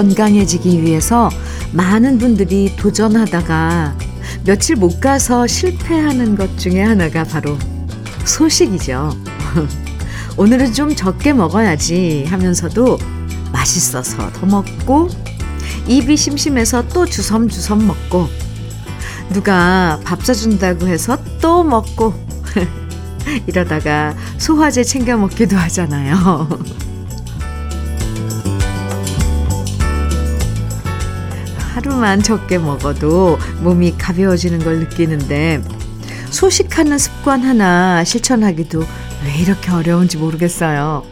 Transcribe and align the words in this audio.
건강해지기 0.00 0.82
위해서 0.82 1.28
많은 1.72 2.16
분들이 2.16 2.74
도전하다가 2.74 3.94
며칠 4.46 4.76
못 4.76 4.98
가서 4.98 5.46
실패하는 5.46 6.36
것 6.36 6.56
중에 6.56 6.80
하나가 6.80 7.22
바로 7.22 7.58
소식이죠. 8.24 9.14
오늘은 10.38 10.72
좀 10.72 10.96
적게 10.96 11.34
먹어야지 11.34 12.24
하면서도 12.30 12.98
맛있어서 13.52 14.32
더 14.32 14.46
먹고 14.46 15.10
입이 15.86 16.16
심심해서 16.16 16.88
또 16.88 17.04
주섬주섬 17.04 17.86
먹고 17.86 18.30
누가 19.34 20.00
밥 20.02 20.24
사준다고 20.24 20.86
해서 20.86 21.18
또 21.42 21.62
먹고 21.62 22.14
이러다가 23.46 24.14
소화제 24.38 24.82
챙겨 24.82 25.18
먹기도 25.18 25.58
하잖아요. 25.58 26.48
하루만 32.00 32.22
적게 32.22 32.56
먹어도 32.56 33.38
몸이 33.60 33.96
가벼워지는 33.98 34.60
걸 34.60 34.78
느끼는데 34.78 35.62
소식하는 36.30 36.96
습관 36.96 37.42
하나 37.42 38.02
실천하기도 38.04 38.80
왜 38.80 39.42
이렇게 39.42 39.70
어려운지 39.70 40.16
모르겠어요. 40.16 41.04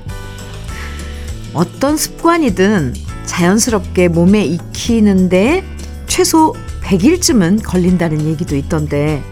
어떤 1.52 1.99
습관이든 1.99 2.95
자연스럽게 3.27 4.09
몸에 4.09 4.45
익히는데 4.46 5.62
최소 6.07 6.54
100일쯤은 6.82 7.62
걸린다는 7.62 8.24
얘기도 8.27 8.57
있던데 8.57 9.23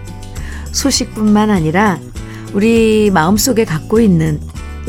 소식뿐만 0.73 1.51
아니라 1.51 1.99
우리 2.53 3.11
마음속에 3.11 3.65
갖고 3.65 3.99
있는 3.99 4.41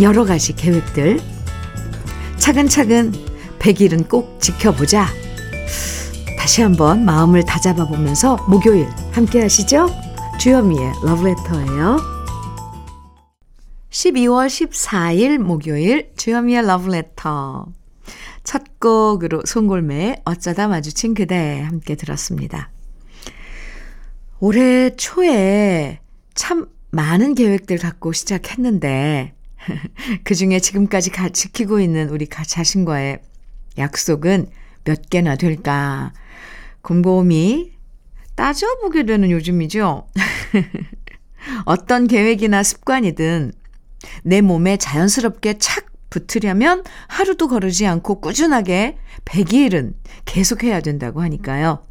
여러 0.01 0.25
가지 0.25 0.53
계획들 0.53 1.21
차근차근 2.37 3.13
100일은 3.59 4.09
꼭 4.09 4.41
지켜보자. 4.41 5.26
다시 6.47 6.61
한번 6.61 7.03
마음을 7.03 7.43
다잡아 7.43 7.87
보면서 7.87 8.37
목요일 8.47 8.87
함께 9.11 9.41
하시죠. 9.41 9.89
주현미의 10.39 10.93
러브레터예요. 11.03 11.97
12월 13.89 14.47
14일 14.47 15.39
목요일 15.39 16.13
주현미의 16.15 16.65
러브레터 16.65 17.65
첫 18.45 18.79
곡으로 18.79 19.41
송골매의 19.45 20.21
어쩌다 20.23 20.69
마주친 20.69 21.15
그대 21.15 21.61
함께 21.63 21.95
들었습니다. 21.95 22.71
올해 24.39 24.95
초에 24.95 25.99
참 26.33 26.69
많은 26.91 27.35
계획들 27.35 27.77
갖고 27.77 28.13
시작했는데 28.13 29.33
그 30.23 30.33
중에 30.33 30.61
지금까지 30.61 31.09
가, 31.09 31.27
지키고 31.27 31.81
있는 31.81 32.07
우리 32.07 32.25
자신과의 32.25 33.19
약속은 33.77 34.49
몇 34.85 35.09
개나 35.09 35.35
될까 35.35 36.13
곰곰이 36.87 37.73
따져보게 38.35 39.03
되는 39.03 39.29
요즘이죠. 39.29 40.07
어떤 41.65 42.07
계획이나 42.07 42.63
습관이든 42.63 43.51
내 44.23 44.39
몸에 44.39 44.77
자연스럽게 44.77 45.57
착 45.57 45.87
붙으려면 46.09 46.85
하루도 47.09 47.49
거르지 47.49 47.85
않고 47.85 48.21
꾸준하게 48.21 48.97
100일은 49.25 49.95
계속해야 50.23 50.79
된다고 50.79 51.21
하니까요. 51.21 51.83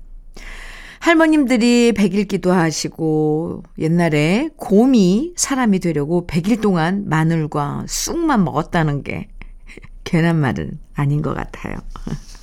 할머님들이 1.01 1.93
100일 1.95 2.27
기도하시고 2.27 3.65
옛날에 3.79 4.49
곰이 4.57 5.35
사람이 5.37 5.79
되려고 5.81 6.27
100일 6.27 6.63
동안 6.63 7.07
마늘과 7.07 7.85
쑥만 7.87 8.45
먹었다는 8.45 9.03
게 9.03 9.29
괜한 10.05 10.37
말은 10.37 10.79
아닌 10.95 11.21
것 11.21 11.35
같아요. 11.35 11.77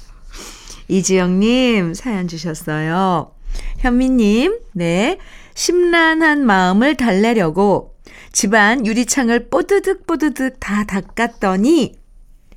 이지영님 0.88 1.94
사연 1.94 2.28
주셨어요. 2.28 3.32
현미님, 3.80 4.60
네. 4.74 5.18
심란한 5.56 6.46
마음을 6.46 6.96
달래려고 6.96 7.96
집안 8.32 8.86
유리창을 8.86 9.50
뽀드득 9.50 10.08
뽀드득 10.08 10.60
다 10.60 10.84
닦았더니 10.86 11.96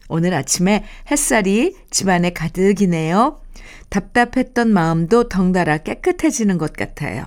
오늘 0.09 0.33
아침에 0.35 0.85
햇살이 1.11 1.77
집안에 1.91 2.31
가득이네요. 2.31 3.41
답답했던 3.91 4.73
마음도 4.73 5.29
덩달아 5.29 5.79
깨끗해지는 5.79 6.59
것 6.59 6.73
같아요. 6.73 7.25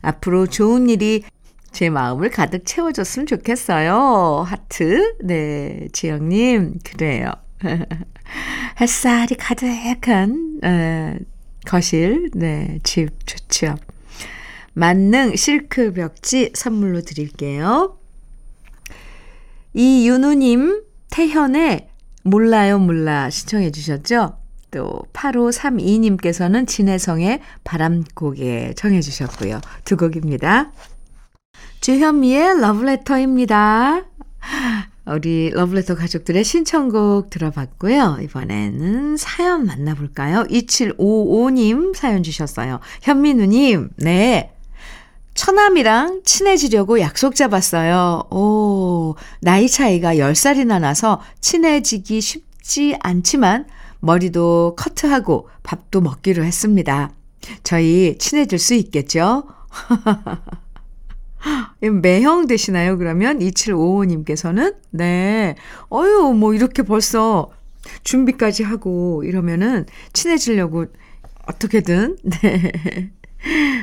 앞으로 0.00 0.46
좋은 0.46 0.88
일이 0.88 1.24
제 1.72 1.90
마음을 1.90 2.30
가득 2.30 2.64
채워줬으면 2.64 3.26
좋겠어요. 3.26 4.44
하트. 4.46 5.16
네, 5.22 5.88
지영님, 5.92 6.78
그래요. 6.84 7.30
햇살이 8.80 9.34
가득한, 9.36 10.60
에, 10.64 11.18
거실, 11.66 12.30
네, 12.34 12.78
집 12.82 13.10
좋죠. 13.26 13.76
만능 14.72 15.34
실크 15.36 15.92
벽지 15.92 16.52
선물로 16.54 17.02
드릴게요. 17.02 17.98
이윤우님, 19.74 20.82
태현의 21.10 21.88
몰라요, 22.22 22.78
몰라 22.78 23.30
신청해 23.30 23.70
주셨죠? 23.70 24.38
또 24.70 25.02
8532님께서는 25.12 26.66
진혜성의 26.66 27.40
바람고개 27.64 28.74
청해 28.76 29.00
주셨고요. 29.00 29.60
두 29.84 29.96
곡입니다. 29.96 30.72
주현미의 31.80 32.60
러브레터입니다. 32.60 34.04
우리 35.14 35.50
러브레터 35.50 35.94
가족들의 35.94 36.44
신청곡 36.44 37.30
들어봤고요. 37.30 38.18
이번에는 38.22 39.16
사연 39.16 39.66
만나볼까요? 39.66 40.44
2755님 40.44 41.94
사연 41.94 42.22
주셨어요. 42.22 42.80
현민우님, 43.02 43.90
네. 43.96 44.52
처남이랑 45.34 46.22
친해지려고 46.24 47.00
약속 47.00 47.36
잡았어요. 47.36 48.24
오, 48.30 49.14
나이 49.40 49.68
차이가 49.68 50.16
10살이나 50.16 50.80
나서 50.80 51.20
친해지기 51.40 52.20
쉽지 52.20 52.96
않지만 53.00 53.66
머리도 54.00 54.74
커트하고 54.76 55.48
밥도 55.62 56.00
먹기로 56.00 56.44
했습니다. 56.44 57.12
저희 57.62 58.16
친해질 58.18 58.58
수 58.58 58.74
있겠죠? 58.74 59.44
매형 61.80 62.46
되시나요, 62.46 62.98
그러면? 62.98 63.38
2755님께서는? 63.38 64.76
네. 64.90 65.54
어유, 65.92 66.34
뭐, 66.34 66.54
이렇게 66.54 66.82
벌써 66.82 67.50
준비까지 68.04 68.64
하고 68.64 69.22
이러면은 69.24 69.86
친해지려고 70.12 70.86
어떻게든, 71.46 72.18
네. 72.42 73.10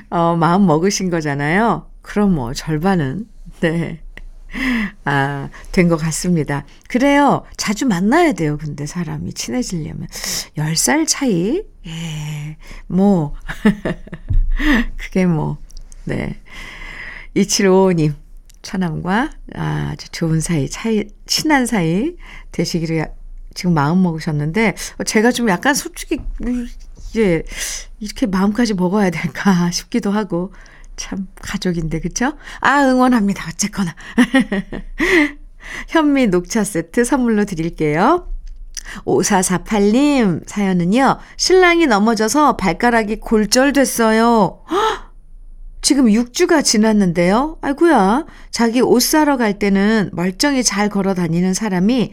어, 0.09 0.35
마음 0.35 0.65
먹으신 0.65 1.09
거잖아요. 1.09 1.89
그럼 2.01 2.35
뭐, 2.35 2.53
절반은, 2.53 3.25
네. 3.61 4.01
아, 5.03 5.49
된 5.71 5.89
것 5.89 5.97
같습니다. 5.97 6.65
그래요. 6.87 7.43
자주 7.57 7.85
만나야 7.85 8.33
돼요. 8.33 8.57
근데 8.57 8.85
사람이 8.85 9.33
친해지려면. 9.33 10.07
10살 10.57 11.05
차이? 11.07 11.63
예, 11.87 12.57
뭐. 12.87 13.33
그게 14.97 15.25
뭐, 15.25 15.57
네. 16.05 16.39
2755님, 17.35 18.13
처남과 18.61 19.31
아주 19.53 20.09
좋은 20.11 20.39
사이, 20.39 20.69
차이, 20.69 21.05
친한 21.25 21.65
사이 21.65 22.15
되시기를 22.51 23.07
지금 23.53 23.73
마음 23.73 24.01
먹으셨는데, 24.01 24.75
제가 25.05 25.31
좀 25.31 25.49
약간 25.49 25.73
솔직히, 25.73 26.19
이제, 27.09 27.43
이렇게 27.99 28.25
마음까지 28.25 28.73
먹어야 28.73 29.09
될까 29.09 29.69
싶기도 29.71 30.11
하고, 30.11 30.53
참, 30.95 31.27
가족인데, 31.41 31.99
그쵸? 31.99 32.33
아, 32.61 32.83
응원합니다. 32.83 33.45
어쨌거나. 33.49 33.95
현미 35.89 36.27
녹차 36.27 36.63
세트 36.63 37.03
선물로 37.03 37.45
드릴게요. 37.45 38.31
5448님 39.05 40.47
사연은요, 40.47 41.17
신랑이 41.37 41.87
넘어져서 41.87 42.55
발가락이 42.55 43.19
골절됐어요. 43.19 44.63
헉! 44.69 45.04
지금 45.85 46.05
6주가 46.05 46.63
지났는데요. 46.63 47.59
아이구야 47.61 48.25
자기 48.49 48.81
옷 48.81 49.03
사러 49.03 49.37
갈 49.37 49.59
때는 49.59 50.09
멀쩡히 50.13 50.63
잘 50.63 50.89
걸어 50.89 51.13
다니는 51.13 51.53
사람이 51.53 52.11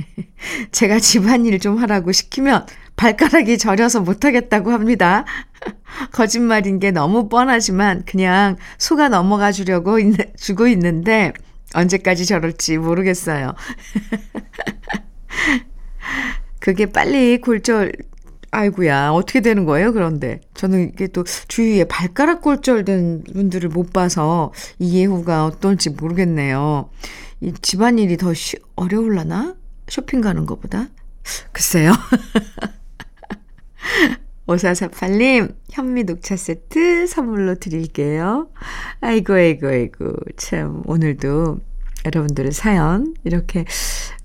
제가 0.72 0.98
집안일 0.98 1.58
좀 1.58 1.76
하라고 1.76 2.12
시키면 2.12 2.64
발가락이 2.96 3.58
저려서 3.58 4.00
못하겠다고 4.00 4.72
합니다. 4.72 5.26
거짓말인 6.10 6.78
게 6.78 6.90
너무 6.90 7.28
뻔하지만 7.28 8.02
그냥 8.06 8.56
속아 8.78 9.10
넘어가 9.10 9.52
주려고 9.52 9.98
있, 9.98 10.16
주고 10.38 10.66
있는데 10.66 11.34
언제까지 11.74 12.24
저럴지 12.24 12.78
모르겠어요. 12.78 13.54
그게 16.60 16.86
빨리 16.86 17.42
골절 17.42 17.92
아이구야 18.50 19.10
어떻게 19.10 19.40
되는 19.40 19.64
거예요? 19.64 19.92
그런데 19.92 20.40
저는 20.54 20.90
이게 20.92 21.06
또 21.08 21.24
주위에 21.24 21.84
발가락 21.84 22.42
골절된 22.42 23.24
분들을 23.32 23.68
못 23.70 23.92
봐서 23.92 24.52
이 24.78 24.98
예후가 24.98 25.46
어떨지 25.46 25.90
모르겠네요. 25.90 26.90
이 27.40 27.52
집안일이 27.60 28.16
더 28.16 28.32
쉬, 28.34 28.56
어려울라나? 28.76 29.56
쇼핑 29.88 30.20
가는 30.20 30.46
것보다? 30.46 30.88
글쎄요. 31.52 31.92
5448님, 34.46 35.54
현미 35.70 36.04
녹차 36.04 36.36
세트 36.36 37.06
선물로 37.08 37.56
드릴게요. 37.56 38.48
아이고, 39.00 39.34
아이고, 39.34 39.66
아이고. 39.66 40.14
참, 40.36 40.82
오늘도 40.86 41.58
여러분들의 42.04 42.52
사연 42.52 43.14
이렇게 43.24 43.64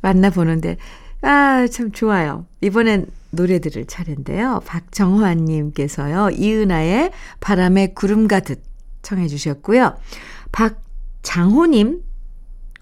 만나보는데, 0.01 0.77
아, 1.21 1.65
참 1.71 1.91
좋아요. 1.91 2.45
이번엔 2.61 3.07
노래 3.31 3.59
들을 3.59 3.85
차례인데요. 3.85 4.61
박정환님께서요, 4.65 6.31
이은아의 6.31 7.11
바람에 7.39 7.93
구름 7.93 8.27
가듯 8.27 8.61
청해 9.01 9.27
주셨고요. 9.27 9.95
박장호님, 10.51 12.03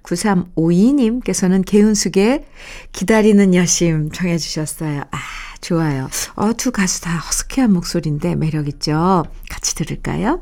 9352님께서는 0.04 1.64
개은숙의 1.66 2.46
기다리는 2.92 3.54
여심 3.54 4.12
청해 4.12 4.38
주셨어요. 4.38 5.02
아, 5.12 5.18
좋아요. 5.62 6.10
어, 6.36 6.54
두 6.54 6.72
가수 6.72 7.02
다 7.02 7.18
허스키한 7.18 7.72
목소리인데 7.72 8.36
매력있죠? 8.36 9.26
같이 9.50 9.76
들을까요? 9.76 10.42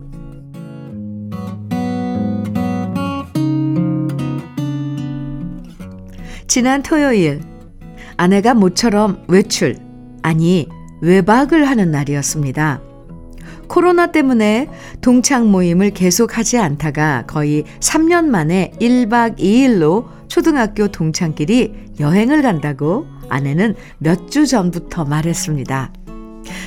지난 6.51 6.83
토요일, 6.83 7.39
아내가 8.17 8.53
모처럼 8.53 9.23
외출, 9.29 9.77
아니, 10.21 10.67
외박을 10.99 11.63
하는 11.63 11.91
날이었습니다. 11.91 12.81
코로나 13.69 14.07
때문에 14.07 14.67
동창 14.99 15.49
모임을 15.49 15.91
계속하지 15.91 16.57
않다가 16.57 17.23
거의 17.25 17.63
3년 17.79 18.25
만에 18.25 18.73
1박 18.81 19.39
2일로 19.39 20.07
초등학교 20.27 20.89
동창끼리 20.89 21.93
여행을 22.01 22.41
간다고 22.41 23.07
아내는 23.29 23.75
몇 23.99 24.29
주 24.29 24.45
전부터 24.45 25.05
말했습니다. 25.05 25.93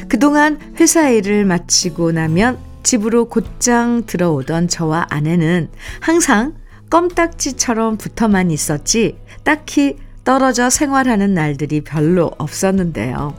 그동안 0.08 0.58
회사 0.80 1.10
일을 1.10 1.44
마치고 1.44 2.12
나면 2.12 2.56
집으로 2.84 3.26
곧장 3.26 4.04
들어오던 4.06 4.68
저와 4.68 5.08
아내는 5.10 5.68
항상 6.00 6.54
껌딱지처럼 6.90 7.96
붙어만 7.96 8.50
있었지 8.50 9.16
딱히 9.42 9.96
떨어져 10.24 10.70
생활하는 10.70 11.34
날들이 11.34 11.82
별로 11.82 12.30
없었는데요. 12.38 13.34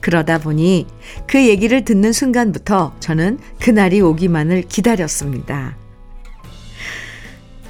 그러다 0.00 0.38
보니 0.38 0.86
그 1.26 1.46
얘기를 1.46 1.84
듣는 1.84 2.12
순간부터 2.12 2.94
저는 3.00 3.38
그날이 3.60 4.00
오기만을 4.00 4.62
기다렸습니다. 4.62 5.76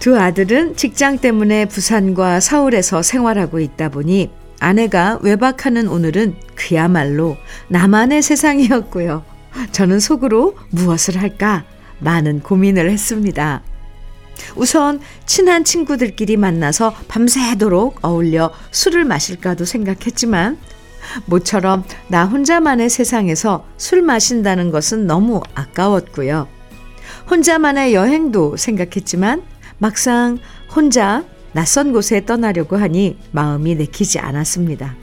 두 0.01 0.19
아들은 0.19 0.77
직장 0.77 1.19
때문에 1.19 1.67
부산과 1.67 2.41
서울에서 2.41 3.03
생활하고 3.03 3.61
있다 3.61 3.91
보니 3.91 4.31
아내가 4.59 5.19
외박하는 5.23 5.89
오늘은 5.89 6.37
그야말로 6.55 7.37
나만의 7.69 8.23
세상이었고요. 8.23 9.25
저는 9.73 10.01
속으로 10.01 10.57
무엇을 10.71 11.21
할까 11.21 11.65
많은 11.99 12.41
고민을 12.41 12.91
했습니다. 12.91 13.63
우선 14.57 15.01
친한 15.27 15.65
친구들끼리 15.65 16.37
만나서 16.37 16.95
밤새도록 17.09 17.99
어울려 18.03 18.53
술을 18.71 19.05
마실까도 19.05 19.65
생각했지만 19.65 20.59
모처럼 21.27 21.85
나 22.09 22.25
혼자만의 22.25 22.91
세상에서 22.91 23.65
술 23.77 24.03
마신다는 24.03 24.71
것은 24.71 25.07
너무 25.07 25.41
아까웠고요. 25.55 26.49
혼자만의 27.31 27.95
여행도 27.95 28.57
생각했지만 28.57 29.43
막상 29.79 30.39
혼자 30.75 31.25
낯선 31.53 31.93
곳에 31.93 32.25
떠나려고 32.25 32.77
하니 32.77 33.19
마음이 33.33 33.75
내키지 33.75 34.19
않았습니다. 34.19 34.95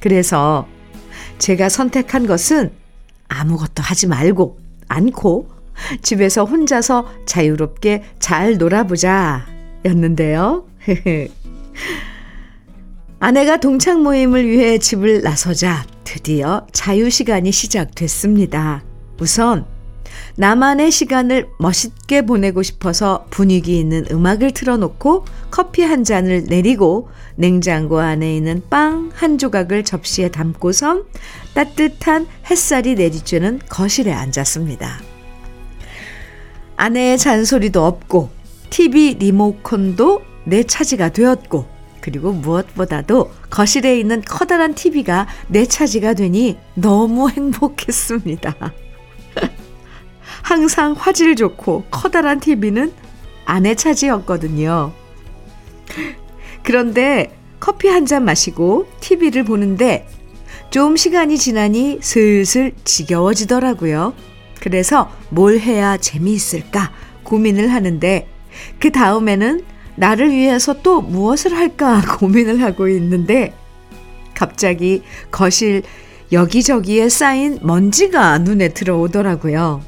그래서 0.00 0.66
제가 1.38 1.68
선택한 1.68 2.26
것은 2.26 2.72
아무것도 3.28 3.82
하지 3.82 4.06
말고 4.06 4.58
않고 4.88 5.59
집에서 6.02 6.44
혼자서 6.44 7.06
자유롭게 7.26 8.02
잘 8.18 8.58
놀아보자 8.58 9.46
였는데요. 9.84 10.66
아내가 13.20 13.58
동창 13.58 14.02
모임을 14.02 14.48
위해 14.48 14.78
집을 14.78 15.22
나서자 15.22 15.84
드디어 16.04 16.66
자유 16.72 17.10
시간이 17.10 17.52
시작됐습니다. 17.52 18.82
우선 19.20 19.66
나만의 20.36 20.90
시간을 20.90 21.48
멋있게 21.58 22.22
보내고 22.22 22.62
싶어서 22.62 23.26
분위기 23.30 23.78
있는 23.78 24.06
음악을 24.10 24.52
틀어놓고 24.52 25.24
커피 25.50 25.82
한 25.82 26.02
잔을 26.04 26.44
내리고 26.44 27.10
냉장고 27.36 28.00
안에 28.00 28.36
있는 28.36 28.62
빵 28.70 29.10
한 29.14 29.38
조각을 29.38 29.84
접시에 29.84 30.30
담고선 30.30 31.04
따뜻한 31.54 32.26
햇살이 32.50 32.94
내리쬐는 32.94 33.60
거실에 33.68 34.12
앉았습니다. 34.12 35.09
아내의 36.80 37.18
잔소리도 37.18 37.84
없고 37.84 38.30
TV 38.70 39.16
리모컨도 39.18 40.22
내 40.44 40.62
차지가 40.62 41.10
되었고 41.10 41.66
그리고 42.00 42.32
무엇보다도 42.32 43.30
거실에 43.50 43.98
있는 44.00 44.22
커다란 44.22 44.74
TV가 44.74 45.26
내 45.48 45.66
차지가 45.66 46.14
되니 46.14 46.56
너무 46.74 47.28
행복했습니다. 47.28 48.54
항상 50.42 50.94
화질 50.96 51.36
좋고 51.36 51.84
커다란 51.90 52.40
TV는 52.40 52.94
아내 53.44 53.74
차지였거든요. 53.74 54.94
그런데 56.62 57.36
커피 57.58 57.88
한 57.88 58.06
잔 58.06 58.24
마시고 58.24 58.86
TV를 59.00 59.44
보는데 59.44 60.08
좀 60.70 60.96
시간이 60.96 61.36
지나니 61.36 61.98
슬슬 62.00 62.72
지겨워지더라고요. 62.84 64.14
그래서 64.60 65.10
뭘 65.30 65.58
해야 65.58 65.96
재미있을까 65.96 66.92
고민을 67.22 67.72
하는데 67.72 68.28
그 68.78 68.90
다음에는 68.92 69.64
나를 69.96 70.30
위해서 70.30 70.82
또 70.82 71.00
무엇을 71.00 71.56
할까 71.56 72.00
고민을 72.18 72.62
하고 72.62 72.88
있는데 72.88 73.54
갑자기 74.34 75.02
거실 75.30 75.82
여기저기에 76.32 77.08
쌓인 77.08 77.58
먼지가 77.62 78.38
눈에 78.38 78.68
들어오더라고요. 78.68 79.82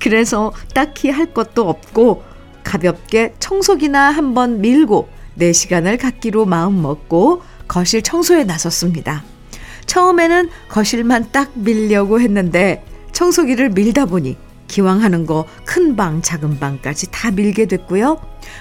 그래서 0.00 0.52
딱히 0.74 1.10
할 1.10 1.32
것도 1.32 1.68
없고 1.68 2.22
가볍게 2.64 3.34
청소기나 3.38 4.10
한번 4.10 4.60
밀고 4.60 5.08
내 5.34 5.52
시간을 5.52 5.96
갖기로 5.96 6.44
마음 6.44 6.82
먹고 6.82 7.42
거실 7.66 8.02
청소에 8.02 8.44
나섰습니다. 8.44 9.24
처음에는 9.88 10.48
거실만 10.68 11.30
딱 11.32 11.50
밀려고 11.54 12.20
했는데 12.20 12.84
청소기를 13.10 13.70
밀다 13.70 14.06
보니 14.06 14.36
기왕 14.68 15.02
하는 15.02 15.26
거 15.26 15.46
큰 15.78 15.94
방, 15.96 16.22
작은 16.22 16.58
방까지 16.58 17.10
다 17.10 17.30
밀게 17.30 17.66
됐고요. 17.66 18.20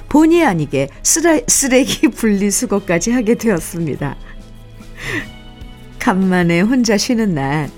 본의 0.10 0.46
아니게 0.46 0.90
쓰레, 1.02 1.44
쓰레기 1.48 2.10
분리수거까지 2.14 3.12
하게 3.12 3.36
되었습니다. 3.36 4.16
간만에 5.98 6.62
혼자 6.62 6.98
쉬는 6.98 7.34
날, 7.34 7.70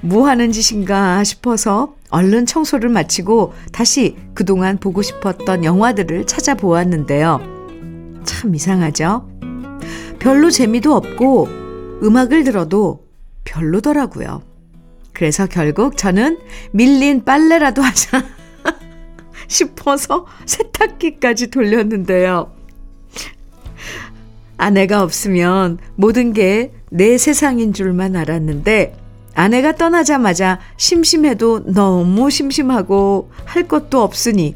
뭐 0.00 0.26
하는 0.26 0.52
짓인가 0.52 1.22
싶어서 1.22 1.94
얼른 2.10 2.46
청소를 2.46 2.88
마치고 2.88 3.54
다시 3.72 4.16
그동안 4.34 4.78
보고 4.78 5.00
싶었던 5.00 5.64
영화들을 5.64 6.26
찾아보았는데요. 6.26 7.40
참 8.24 8.54
이상하죠? 8.54 9.28
별로 10.18 10.50
재미도 10.50 10.94
없고 10.94 11.61
음악을 12.02 12.44
들어도 12.44 13.06
별로더라고요. 13.44 14.42
그래서 15.12 15.46
결국 15.46 15.96
저는 15.96 16.38
밀린 16.72 17.24
빨래라도 17.24 17.82
하자 17.82 18.24
싶어서 19.48 20.26
세탁기까지 20.46 21.48
돌렸는데요. 21.48 22.52
아내가 24.56 25.02
없으면 25.02 25.78
모든 25.96 26.32
게 26.32 26.72
내 26.94 27.16
세상인 27.16 27.72
줄만 27.72 28.16
알았는데 28.16 28.94
아내가 29.34 29.76
떠나자마자 29.76 30.60
심심해도 30.76 31.64
너무 31.72 32.28
심심하고 32.28 33.30
할 33.46 33.66
것도 33.66 34.02
없으니 34.02 34.54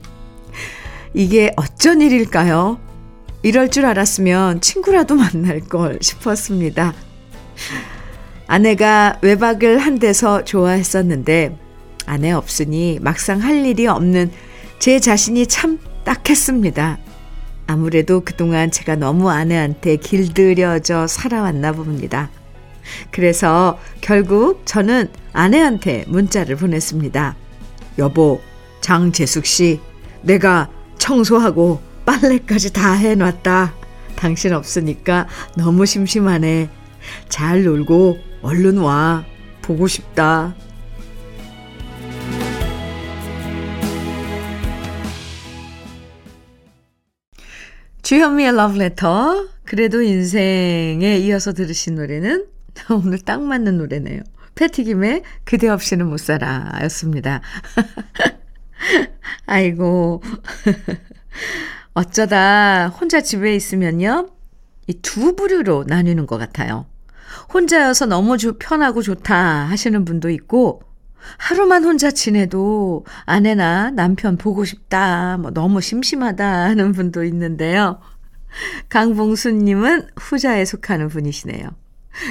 이게 1.14 1.50
어쩐 1.56 2.02
일일까요? 2.02 2.78
이럴 3.42 3.70
줄 3.70 3.86
알았으면 3.86 4.60
친구라도 4.60 5.14
만날 5.14 5.60
걸 5.60 5.98
싶었습니다. 6.02 6.92
아내가 8.46 9.18
외박을 9.22 9.78
한 9.78 9.98
데서 9.98 10.44
좋아했었는데 10.44 11.56
아내 12.06 12.30
없으니 12.30 12.98
막상 13.02 13.42
할 13.42 13.66
일이 13.66 13.86
없는 13.86 14.30
제 14.78 15.00
자신이 15.00 15.46
참 15.46 15.78
딱했습니다. 16.04 16.98
아무래도 17.66 18.22
그동안 18.24 18.70
제가 18.70 18.94
너무 18.94 19.28
아내한테 19.30 19.96
길들여져 19.96 21.08
살아왔나 21.08 21.72
봅니다. 21.72 22.30
그래서 23.10 23.80
결국 24.00 24.62
저는 24.64 25.08
아내한테 25.32 26.04
문자를 26.06 26.54
보냈습니다. 26.54 27.34
여보, 27.98 28.40
장재숙 28.80 29.46
씨, 29.46 29.80
내가 30.22 30.70
청소하고 30.98 31.80
빨래까지 32.04 32.72
다 32.72 32.92
해놨다. 32.92 33.74
당신 34.14 34.52
없으니까 34.52 35.26
너무 35.56 35.84
심심하네. 35.86 36.68
잘 37.28 37.64
놀고 37.64 38.18
얼른 38.42 38.78
와. 38.78 39.24
보고 39.62 39.86
싶다. 39.88 40.54
주현미의 48.02 48.54
러브레터. 48.54 49.48
그래도 49.64 50.00
인생에 50.00 51.18
이어서 51.18 51.52
들으신 51.52 51.96
노래는 51.96 52.46
오늘 52.90 53.18
딱 53.18 53.42
맞는 53.42 53.78
노래네요. 53.78 54.22
패티김의 54.54 55.22
그대 55.44 55.68
없이는 55.68 56.06
못 56.06 56.18
살아 56.18 56.70
였습니다. 56.84 57.40
아이고. 59.46 60.22
어쩌다 61.94 62.88
혼자 62.88 63.20
집에 63.20 63.54
있으면요. 63.54 64.28
이 64.86 64.94
두 65.02 65.34
부류로 65.34 65.84
나뉘는 65.88 66.26
것 66.26 66.38
같아요. 66.38 66.86
혼자여서 67.52 68.06
너무 68.06 68.36
편하고 68.58 69.02
좋다 69.02 69.36
하시는 69.66 70.04
분도 70.04 70.30
있고, 70.30 70.82
하루만 71.38 71.84
혼자 71.84 72.10
지내도 72.10 73.04
아내나 73.24 73.90
남편 73.90 74.36
보고 74.36 74.64
싶다, 74.64 75.38
뭐 75.38 75.50
너무 75.50 75.80
심심하다 75.80 76.46
하는 76.46 76.92
분도 76.92 77.24
있는데요. 77.24 78.00
강봉수님은 78.88 80.08
후자에 80.16 80.64
속하는 80.64 81.08
분이시네요. 81.08 81.68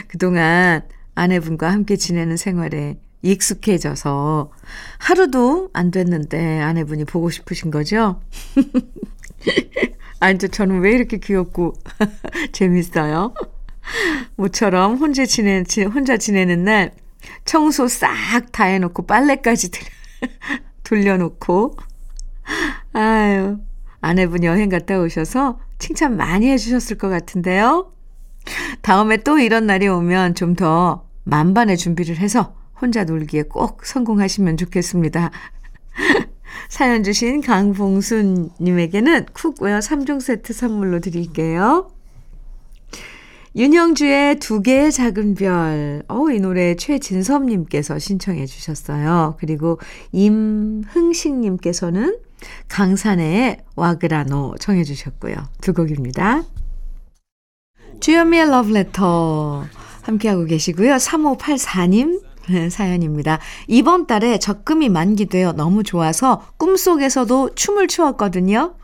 그동안 0.07 0.81
아내분과 1.13 1.71
함께 1.71 1.95
지내는 1.95 2.38
생활에 2.38 2.97
익숙해져서 3.21 4.51
하루도 5.00 5.69
안 5.74 5.91
됐는데 5.91 6.62
아내분이 6.62 7.05
보고 7.05 7.29
싶으신 7.29 7.71
거죠? 7.71 8.21
아니, 10.19 10.38
저는 10.38 10.79
왜 10.79 10.91
이렇게 10.91 11.17
귀엽고 11.17 11.74
재밌어요? 12.53 13.33
모처럼 14.35 14.95
혼자 14.95 15.25
지내, 15.25 15.63
혼자 15.93 16.17
지내는 16.17 16.63
날 16.63 16.91
청소 17.45 17.87
싹 17.87 18.11
다 18.51 18.65
해놓고 18.65 19.05
빨래까지 19.05 19.71
돌려놓고 20.83 21.75
아유 22.93 23.57
아내분 24.01 24.43
여행 24.43 24.69
갔다 24.69 24.99
오셔서 24.99 25.59
칭찬 25.79 26.15
많이 26.17 26.49
해주셨을 26.49 26.97
것 26.97 27.09
같은데요. 27.09 27.91
다음에 28.81 29.17
또 29.17 29.39
이런 29.39 29.65
날이 29.65 29.87
오면 29.87 30.35
좀 30.35 30.55
더 30.55 31.05
만반의 31.25 31.77
준비를 31.77 32.17
해서 32.17 32.55
혼자 32.79 33.03
놀기에 33.03 33.43
꼭 33.43 33.85
성공하시면 33.85 34.57
좋겠습니다. 34.57 35.31
사연 36.69 37.03
주신 37.03 37.41
강봉순님에게는 37.41 39.25
cookware 39.33 39.79
3종 39.79 40.21
세트 40.21 40.53
선물로 40.53 40.99
드릴게요. 40.99 41.89
윤영주의 43.55 44.39
두 44.39 44.62
개의 44.62 44.91
작은 44.91 45.35
별. 45.35 46.03
어, 46.09 46.29
이 46.29 46.41
노래 46.41 46.75
최진섭님께서 46.75 48.00
신청해 48.00 48.47
주셨어요. 48.47 49.38
그리고 49.39 49.79
임흥식님께서는 50.12 52.17
강산의 52.67 53.59
와그라노 53.77 54.55
청해 54.59 54.83
주셨고요. 54.83 55.38
두 55.62 55.74
곡입니다. 55.74 56.43
주현미의 58.01 58.50
러브레터 58.50 59.63
함께하고 60.01 60.43
계시고요. 60.43 60.95
3584님 60.95 62.21
사연입니다. 62.69 63.39
이번 63.67 64.05
달에 64.05 64.38
적금이 64.38 64.89
만기되어 64.89 65.53
너무 65.53 65.83
좋아서 65.83 66.45
꿈속에서도 66.57 67.55
춤을 67.55 67.88
추었거든요. 67.88 68.75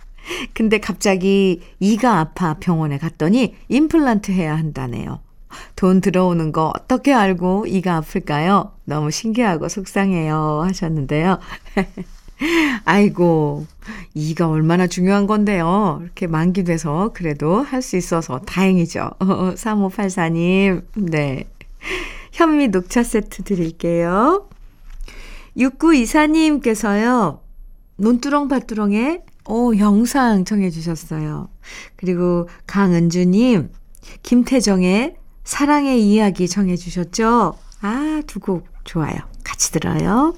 근데 0.53 0.79
갑자기 0.79 1.61
이가 1.79 2.19
아파 2.19 2.55
병원에 2.55 2.97
갔더니 2.97 3.55
임플란트 3.69 4.31
해야 4.31 4.55
한다네요. 4.57 5.19
돈 5.75 5.99
들어오는 6.01 6.51
거 6.51 6.71
어떻게 6.75 7.13
알고 7.13 7.65
이가 7.67 7.97
아플까요? 7.97 8.71
너무 8.85 9.11
신기하고 9.11 9.67
속상해요. 9.67 10.61
하셨는데요. 10.63 11.39
아이고, 12.85 13.67
이가 14.13 14.49
얼마나 14.49 14.87
중요한 14.87 15.27
건데요. 15.27 15.99
이렇게 16.01 16.25
만기돼서 16.25 17.11
그래도 17.13 17.61
할 17.61 17.81
수 17.81 17.97
있어서 17.97 18.39
다행이죠. 18.39 19.11
3584님, 19.19 20.83
네. 20.95 21.47
현미 22.31 22.69
녹차 22.69 23.03
세트 23.03 23.43
드릴게요. 23.43 24.47
6924님께서요, 25.57 27.39
논두렁 27.97 28.47
밭두렁에 28.47 29.21
오, 29.51 29.77
영상 29.77 30.45
청해 30.45 30.69
주셨어요. 30.69 31.49
그리고 31.97 32.47
강은주님, 32.67 33.69
김태정의 34.23 35.15
사랑의 35.43 36.01
이야기 36.01 36.47
청해 36.47 36.77
주셨죠? 36.77 37.57
아, 37.81 38.21
두 38.27 38.39
곡 38.39 38.65
좋아요. 38.85 39.17
같이 39.43 39.73
들어요. 39.73 40.33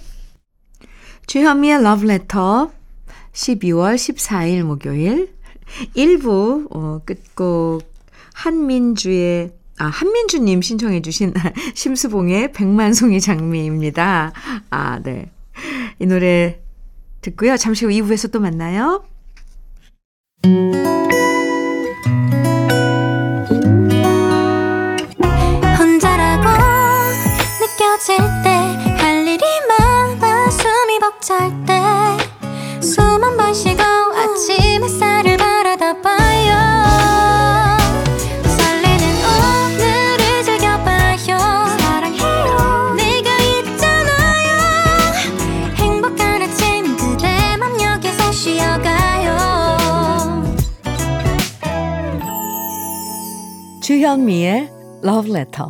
주현미의 1.28 1.84
러브레터 1.84 2.72
12월 3.34 3.94
14일 3.96 4.64
목요일 4.64 5.36
1부 5.96 6.70
어, 6.72 7.02
끝곡 7.06 7.84
한민주의 8.34 9.52
아, 9.78 9.86
한민주님 9.86 10.64
신청해 10.64 11.04
주신 11.04 11.36
심수봉의 11.76 12.52
백만송이 12.54 13.22
장미입니다. 13.22 14.34
아, 14.72 15.00
네. 15.04 15.30
이 16.00 16.08
노래 16.08 16.63
듣고요. 17.24 17.58
잠시 17.58 17.86
후 17.86 17.92
2부에서 17.92 18.32
또 18.32 18.40
만나요. 18.40 19.04
혼자라고 25.80 26.50
느껴질 27.60 28.18
때 28.44 28.94
할 29.00 29.28
일이 29.28 29.44
많아 29.68 30.50
숨이 30.50 31.00
벅찰 31.00 31.52
때 31.66 31.73
주현미의 53.84 54.72
Love 55.04 55.30
Letter. 55.36 55.68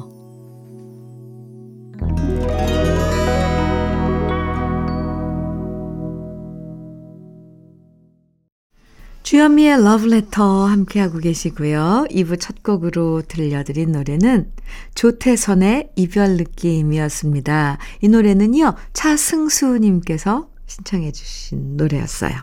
주현미의 9.24 9.80
Love 9.80 10.14
Letter 10.14 10.48
함께하고 10.70 11.18
계시고요. 11.18 12.06
2부 12.12 12.40
첫 12.40 12.62
곡으로 12.62 13.24
들려드린 13.28 13.94
노래는 13.94 14.52
조태선의 14.94 15.94
이별 15.96 16.38
느낌이었습니다. 16.38 17.80
이 18.02 18.10
노래는요, 18.10 18.76
차승수님께서 18.94 20.50
신청해 20.68 21.14
주신 21.14 21.78
노래였어요. 21.78 22.36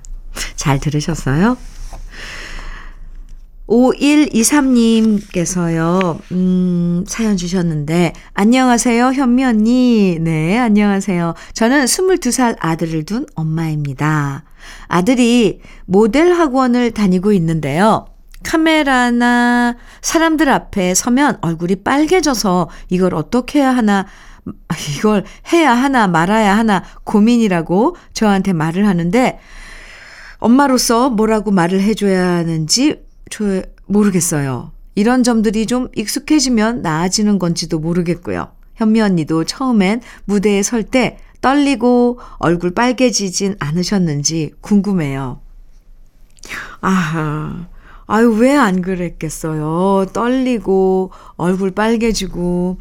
잘 0.56 0.80
들으셨어요? 0.80 1.56
5123님께서요, 3.70 6.18
음, 6.32 7.04
사연 7.06 7.36
주셨는데, 7.36 8.14
안녕하세요, 8.34 9.12
현미 9.12 9.44
언니. 9.44 10.18
네, 10.20 10.58
안녕하세요. 10.58 11.34
저는 11.52 11.84
22살 11.84 12.56
아들을 12.58 13.04
둔 13.04 13.26
엄마입니다. 13.36 14.42
아들이 14.88 15.60
모델 15.86 16.32
학원을 16.32 16.90
다니고 16.90 17.30
있는데요. 17.32 18.06
카메라나 18.42 19.76
사람들 20.00 20.48
앞에 20.48 20.94
서면 20.94 21.38
얼굴이 21.40 21.76
빨개져서 21.76 22.70
이걸 22.88 23.14
어떻게 23.14 23.60
해야 23.60 23.70
하나, 23.70 24.06
이걸 24.96 25.22
해야 25.52 25.74
하나 25.74 26.08
말아야 26.08 26.58
하나 26.58 26.82
고민이라고 27.04 27.94
저한테 28.14 28.52
말을 28.52 28.88
하는데, 28.88 29.38
엄마로서 30.38 31.10
뭐라고 31.10 31.52
말을 31.52 31.80
해줘야 31.82 32.26
하는지 32.26 33.08
저 33.30 33.62
모르겠어요. 33.86 34.72
이런 34.94 35.22
점들이 35.22 35.66
좀 35.66 35.88
익숙해지면 35.96 36.82
나아지는 36.82 37.38
건지도 37.38 37.78
모르겠고요. 37.78 38.48
현미 38.74 39.00
언니도 39.00 39.44
처음엔 39.44 40.00
무대에 40.24 40.62
설 40.62 40.82
때 40.82 41.18
떨리고 41.40 42.20
얼굴 42.38 42.72
빨개지진 42.74 43.56
않으셨는지 43.60 44.52
궁금해요. 44.60 45.40
아하, 46.80 47.66
아유, 48.06 48.30
왜 48.38 48.56
안 48.56 48.82
그랬겠어요? 48.82 50.06
떨리고, 50.12 51.12
얼굴 51.36 51.70
빨개지고, 51.70 52.78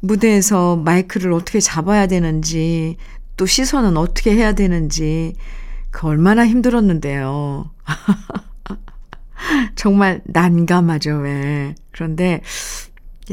무대에서 0.00 0.76
마이크를 0.76 1.32
어떻게 1.32 1.60
잡아야 1.60 2.06
되는지, 2.06 2.96
또 3.36 3.46
시선은 3.46 3.96
어떻게 3.96 4.32
해야 4.34 4.52
되는지, 4.54 5.34
그 5.90 6.06
얼마나 6.06 6.46
힘들었는데요. 6.46 7.70
정말 9.76 10.22
난감하죠, 10.24 11.18
왜. 11.18 11.74
그런데 11.92 12.40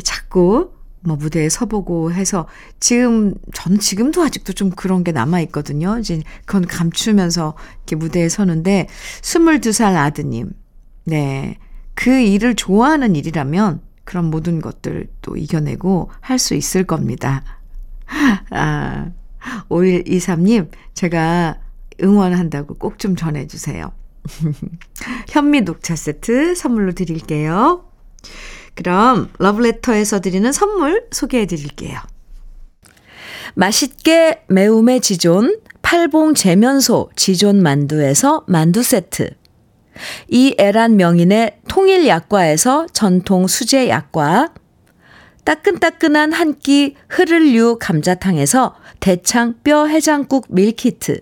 자꾸 0.03 0.71
뭐 1.03 1.15
무대에 1.15 1.49
서보고 1.49 2.11
해서 2.13 2.47
지금, 2.79 3.33
전 3.53 3.79
지금도 3.79 4.21
아직도 4.21 4.53
좀 4.53 4.69
그런 4.69 5.03
게 5.03 5.11
남아 5.11 5.41
있거든요. 5.41 5.97
이제 5.99 6.21
그건 6.45 6.65
감추면서 6.67 7.55
이렇게 7.77 7.95
무대에 7.95 8.29
서는데, 8.29 8.87
22살 9.21 9.95
아드님. 9.95 10.51
네. 11.05 11.57
그 11.95 12.19
일을 12.19 12.55
좋아하는 12.55 13.15
일이라면 13.15 13.81
그런 14.05 14.25
모든 14.25 14.61
것들 14.61 15.07
또 15.21 15.37
이겨내고 15.37 16.11
할 16.19 16.37
수 16.39 16.53
있을 16.55 16.83
겁니다. 16.83 17.43
아, 18.51 19.09
5123님, 19.69 20.69
제가 20.93 21.57
응원한다고 22.03 22.75
꼭 22.75 22.97
좀 22.99 23.15
전해주세요. 23.15 23.91
현미 25.29 25.61
녹차 25.61 25.95
세트 25.95 26.55
선물로 26.55 26.93
드릴게요. 26.93 27.85
그럼 28.75 29.29
러브레터에서 29.39 30.19
드리는 30.21 30.51
선물 30.51 31.07
소개해 31.11 31.45
드릴게요. 31.45 31.99
맛있게 33.55 34.43
매움의 34.47 35.01
지존 35.01 35.59
팔봉 35.81 36.35
재면소 36.35 37.09
지존 37.15 37.61
만두에서 37.61 38.45
만두 38.47 38.81
세트 38.81 39.31
이 40.29 40.55
애란 40.57 40.95
명인의 40.95 41.59
통일 41.67 42.07
약과에서 42.07 42.87
전통 42.93 43.47
수제 43.47 43.89
약과 43.89 44.53
따끈따끈한 45.43 46.31
한 46.31 46.59
끼 46.59 46.95
흐를류 47.09 47.77
감자탕에서 47.81 48.75
대창 48.99 49.55
뼈 49.63 49.87
해장국 49.87 50.45
밀키트 50.49 51.19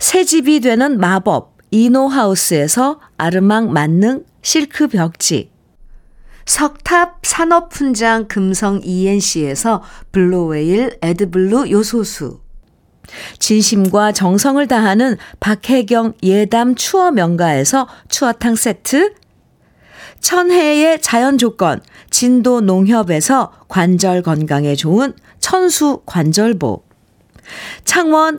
새집이 0.00 0.60
되는 0.60 0.98
마법 0.98 1.53
이노하우스에서 1.74 3.00
아르망 3.18 3.72
만능 3.72 4.24
실크 4.42 4.86
벽지 4.86 5.50
석탑 6.46 7.18
산업훈장 7.24 8.28
금성 8.28 8.80
ENC에서 8.84 9.82
블루웨일 10.12 10.98
애드블루 11.02 11.72
요소수 11.72 12.38
진심과 13.40 14.12
정성을 14.12 14.64
다하는 14.68 15.16
박혜경 15.40 16.14
예담 16.22 16.76
추어 16.76 17.10
명가에서 17.10 17.88
추어탕 18.08 18.54
세트 18.54 19.14
천혜의 20.20 21.02
자연 21.02 21.38
조건 21.38 21.80
진도 22.08 22.60
농협에서 22.60 23.52
관절 23.66 24.22
건강에 24.22 24.76
좋은 24.76 25.12
천수 25.40 26.02
관절보 26.06 26.84
창원 27.84 28.38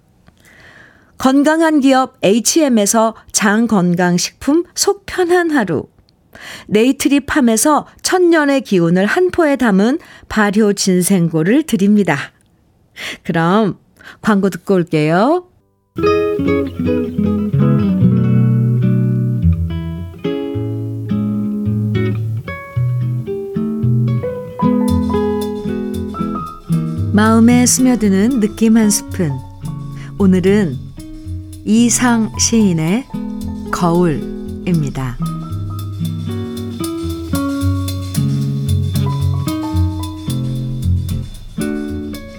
건강한 1.21 1.81
기업 1.81 2.17
H&M에서 2.23 3.13
장건강식품 3.31 4.63
속 4.73 5.05
편한 5.05 5.51
하루 5.51 5.83
네이트리 6.67 7.19
팜에서 7.27 7.85
천년의 8.01 8.61
기운을 8.61 9.05
한 9.05 9.29
포에 9.29 9.55
담은 9.55 9.99
발효 10.29 10.73
진생고를 10.73 11.67
드립니다. 11.67 12.17
그럼 13.21 13.77
광고 14.23 14.49
듣고 14.49 14.73
올게요. 14.73 15.45
마음에 27.13 27.67
스며드는 27.67 28.39
느낌 28.39 28.75
한 28.75 28.89
스푼. 28.89 29.29
오늘은 30.17 30.90
이상 31.63 32.31
시인의 32.39 33.05
거울입니다. 33.71 35.17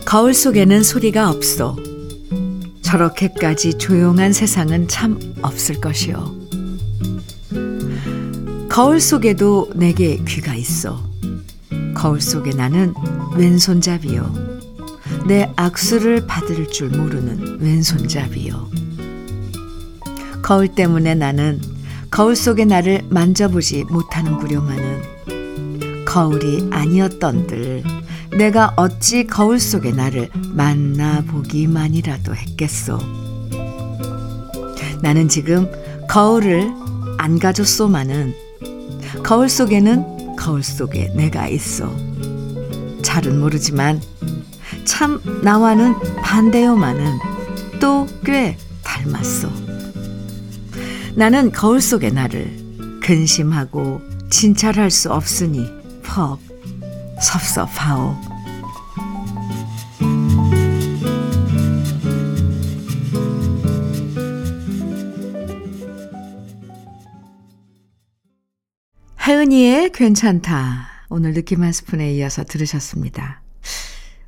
거울 0.04 0.34
속에는 0.34 0.82
소리가 0.82 1.30
없어. 1.30 1.76
저렇게까지 2.82 3.78
조용한 3.78 4.32
세상은 4.32 4.88
참 4.88 5.18
없을 5.40 5.80
것이요. 5.80 6.34
거울 8.68 9.00
속에도 9.00 9.70
내게 9.74 10.22
귀가 10.26 10.54
있어. 10.54 11.00
거울 11.94 12.20
속에 12.20 12.50
나는 12.50 12.92
왼손잡이요. 13.36 14.34
내 15.28 15.48
악수를 15.54 16.26
받을 16.26 16.66
줄 16.68 16.88
모르는 16.88 17.60
왼손잡이요. 17.60 18.81
거울 20.52 20.68
때문에 20.68 21.14
나는 21.14 21.62
거울 22.10 22.36
속의 22.36 22.66
나를 22.66 23.00
만져보지 23.08 23.84
못하는구려마는 23.84 26.04
거울이 26.04 26.68
아니었던들 26.70 27.82
내가 28.36 28.74
어찌 28.76 29.26
거울 29.26 29.58
속의 29.58 29.94
나를 29.94 30.28
만나보기만이라도 30.34 32.34
했겠소. 32.34 32.98
나는 35.00 35.28
지금 35.28 35.72
거울을 36.10 36.70
안 37.16 37.38
가졌소마는 37.38 38.34
거울 39.24 39.48
속에는 39.48 40.36
거울 40.36 40.62
속에 40.62 41.14
내가 41.14 41.48
있어. 41.48 41.90
잘은 43.00 43.40
모르지만 43.40 44.02
참 44.84 45.18
나와는 45.42 45.94
반대요마는 46.20 47.18
또꽤 47.80 48.58
닮았소. 48.82 49.61
나는 51.14 51.52
거울 51.52 51.80
속의 51.80 52.12
나를 52.12 53.00
근심하고 53.02 54.00
진찰할 54.30 54.90
수 54.90 55.12
없으니 55.12 55.66
퍽 56.02 56.38
섭섭하오. 57.20 58.16
혜은이의 69.20 69.92
괜찮다. 69.92 70.88
오늘 71.08 71.34
느낌 71.34 71.62
한 71.62 71.72
스푼에 71.72 72.12
이어서 72.14 72.42
들으셨습니다. 72.42 73.41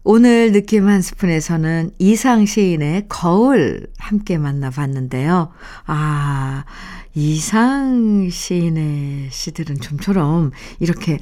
오늘 0.07 0.53
느낌 0.53 0.87
한 0.87 1.01
스푼에서는 1.01 1.93
이상 1.99 2.45
시인의 2.45 3.07
거울 3.09 3.87
함께 3.97 4.37
만나봤는데요. 4.37 5.51
아, 5.87 6.65
이상 7.15 8.29
시인의 8.31 9.31
시들은 9.31 9.81
좀처럼 9.81 10.51
이렇게 10.79 11.19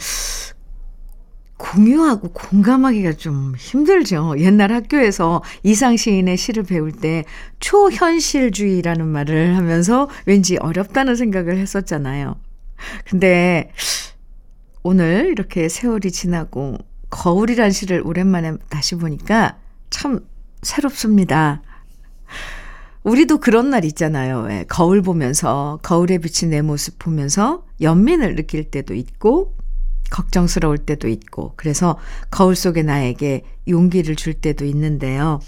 공유하고 1.59 2.33
공감하기가 2.33 3.13
좀 3.13 3.55
힘들죠. 3.57 4.35
옛날 4.39 4.73
학교에서 4.73 5.45
이상 5.63 5.97
시인의 5.97 6.37
시를 6.37 6.65
배울 6.65 6.91
때 6.91 7.25
초현실주의라는 7.61 9.07
말을 9.07 9.57
하면서 9.57 10.09
왠지 10.27 10.57
어렵다는 10.57 11.15
생각을 11.15 11.57
했었잖아요. 11.57 12.35
근데 13.05 13.71
오늘 14.83 15.29
이렇게 15.31 15.69
세월이 15.69 16.11
지나고 16.11 16.79
거울이란 17.13 17.71
시를 17.71 18.03
오랜만에 18.05 18.55
다시 18.71 18.97
보니까 18.97 19.59
참 19.91 20.21
새롭습니다. 20.63 21.63
우리도 23.05 23.39
그런 23.39 23.71
날 23.71 23.85
있잖아요. 23.85 24.47
예, 24.51 24.65
거울 24.69 25.03
보면서, 25.03 25.79
거울에 25.83 26.19
비친 26.19 26.51
내 26.51 26.63
모습 26.63 26.99
보면서 26.99 27.65
연민을 27.81 28.35
느낄 28.35 28.71
때도 28.71 28.95
있고, 28.95 29.55
걱정스러울 30.11 30.79
때도 30.79 31.09
있고, 31.09 31.53
그래서 31.57 31.99
거울 32.31 32.57
속의 32.57 32.85
나에게 32.85 33.43
용기를 33.69 34.17
줄 34.17 34.35
때도 34.35 34.65
있는데요. 34.65 35.41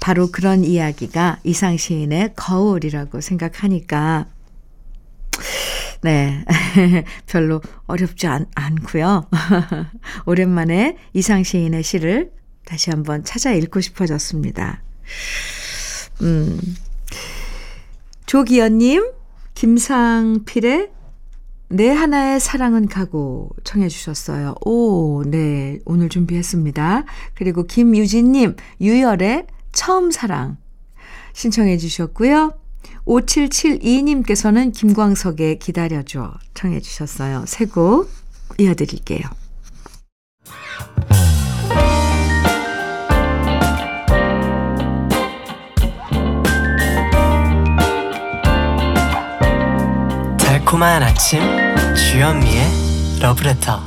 바로 0.00 0.28
그런 0.28 0.64
이야기가 0.64 1.40
이상 1.44 1.76
시인의 1.76 2.34
거울이라고 2.36 3.20
생각하니까, 3.20 4.28
네. 6.02 6.44
별로 7.26 7.60
어렵지 7.86 8.26
않, 8.26 8.46
않고요. 8.54 9.28
오랜만에 10.26 10.96
이상 11.12 11.42
시인의 11.42 11.82
시를 11.82 12.32
다시 12.64 12.90
한번 12.90 13.24
찾아 13.24 13.52
읽고 13.52 13.80
싶어졌습니다. 13.80 14.82
음. 16.22 16.60
조기현님, 18.26 19.12
김상필의 19.54 20.90
내 21.68 21.90
하나의 21.90 22.38
사랑은 22.38 22.86
가고 22.86 23.50
청해 23.64 23.88
주셨어요. 23.88 24.54
오, 24.64 25.24
네. 25.24 25.78
오늘 25.84 26.08
준비했습니다. 26.08 27.04
그리고 27.34 27.64
김유진님, 27.64 28.56
유열의 28.80 29.46
처음 29.72 30.10
사랑 30.10 30.58
신청해 31.32 31.76
주셨고요. 31.76 32.52
5772님께서는 33.06 34.72
김광석의 34.72 35.58
기다려줘 35.58 36.34
청해 36.54 36.80
주셨어요. 36.80 37.44
세곡 37.46 38.10
이어드릴게요. 38.58 39.20
달콤한 50.38 51.02
아침 51.02 51.40
주현미의 51.94 52.64
러브레터 53.20 53.80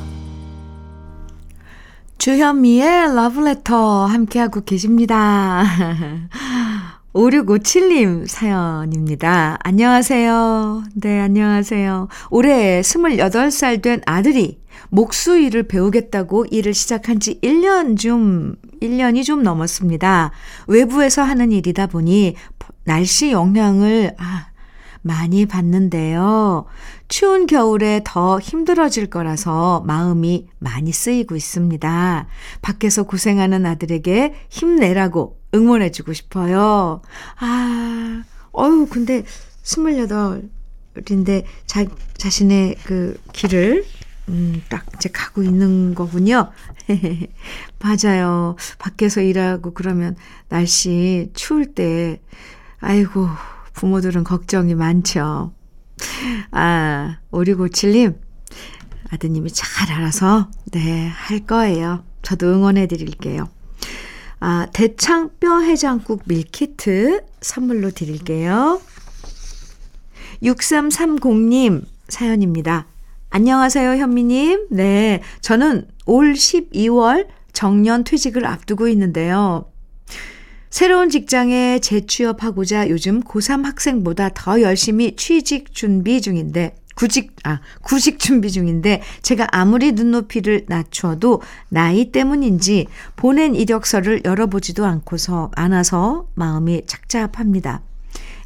주현미의 2.19 3.15
러브레터 3.15 4.05
함께하고 4.05 4.61
계십니다. 4.61 5.63
5657님 7.13 8.27
사연입니다. 8.27 9.57
안녕하세요. 9.63 10.83
네, 10.93 11.19
안녕하세요. 11.19 12.07
올해 12.29 12.81
28살 12.81 13.81
된 13.81 14.01
아들이 14.05 14.59
목수 14.89 15.37
일을 15.37 15.63
배우겠다고 15.63 16.45
일을 16.51 16.73
시작한 16.75 17.19
지 17.19 17.39
1년 17.41 17.97
좀, 17.97 18.55
1년이 18.81 19.23
좀 19.23 19.41
넘었습니다. 19.41 20.31
외부에서 20.67 21.23
하는 21.23 21.51
일이다 21.51 21.87
보니 21.87 22.35
날씨 22.83 23.31
영향을, 23.31 24.15
아, 24.19 24.48
많이 25.01 25.45
받는데요. 25.45 26.65
추운 27.07 27.47
겨울에 27.47 28.01
더 28.03 28.39
힘들어질 28.39 29.09
거라서 29.09 29.83
마음이 29.85 30.47
많이 30.59 30.91
쓰이고 30.91 31.35
있습니다. 31.35 32.27
밖에서 32.61 33.03
고생하는 33.03 33.65
아들에게 33.65 34.33
힘내라고 34.49 35.39
응원해주고 35.53 36.13
싶어요. 36.13 37.01
아, 37.39 38.23
어유 38.57 38.87
근데 38.89 39.23
28인데 39.63 41.43
자, 41.65 41.85
자신의 42.17 42.75
그 42.83 43.19
길을 43.33 43.85
음, 44.29 44.61
딱 44.69 44.85
이제 44.95 45.09
가고 45.09 45.41
있는 45.43 45.95
거군요. 45.95 46.51
맞아요. 47.79 48.55
밖에서 48.77 49.21
일하고 49.21 49.73
그러면 49.73 50.15
날씨 50.49 51.31
추울 51.33 51.73
때, 51.73 52.21
아이고, 52.79 53.27
부모들은 53.79 54.25
걱정이 54.25 54.75
많죠. 54.75 55.53
아, 56.51 57.17
5657님, 57.31 58.19
아드님이 59.09 59.49
잘 59.51 59.89
알아서, 59.93 60.49
네, 60.71 61.07
할 61.07 61.45
거예요. 61.45 62.03
저도 62.21 62.47
응원해 62.47 62.87
드릴게요. 62.87 63.47
아, 64.41 64.67
대창 64.73 65.29
뼈 65.39 65.61
해장국 65.61 66.23
밀키트 66.25 67.23
선물로 67.39 67.91
드릴게요. 67.91 68.81
6330님 70.43 71.85
사연입니다. 72.09 72.85
안녕하세요, 73.29 73.91
현미님. 73.91 74.67
네, 74.71 75.21
저는 75.39 75.87
올 76.05 76.33
12월 76.33 77.27
정년 77.53 78.03
퇴직을 78.03 78.45
앞두고 78.45 78.89
있는데요. 78.89 79.68
새로운 80.69 81.09
직장에 81.09 81.79
재취업하고자 81.79 82.89
요즘 82.89 83.21
고3 83.21 83.63
학생보다 83.63 84.29
더 84.35 84.61
열심히 84.61 85.15
취직 85.15 85.73
준비 85.73 86.21
중인데, 86.21 86.75
구직, 86.95 87.35
아, 87.43 87.59
구직 87.81 88.19
준비 88.19 88.51
중인데, 88.51 89.01
제가 89.23 89.47
아무리 89.51 89.93
눈높이를 89.93 90.65
낮춰도 90.67 91.41
나이 91.69 92.11
때문인지 92.11 92.87
보낸 93.15 93.55
이력서를 93.55 94.21
열어보지도 94.25 94.85
않고서, 94.85 95.49
않아서 95.55 96.27
마음이 96.35 96.83
착잡합니다. 96.85 97.81